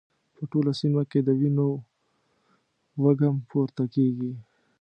[0.35, 1.67] په ټوله سيمه کې د وینو
[3.03, 4.31] وږم پورته کېږي.